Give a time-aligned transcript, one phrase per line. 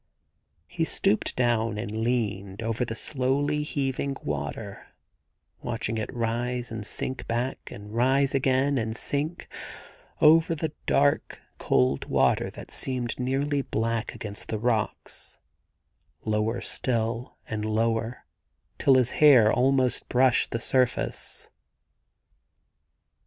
[0.65, 4.87] He stooped down and leaned over the slowly heaving water,
[5.61, 9.47] watching it rise and sink back, and rise again and sink—
[10.19, 15.37] over the dark, cold water that seemed nearly black against the rocks—
[16.25, 18.25] lower still, and lower,
[18.79, 21.47] till his hair almost brushed the surface.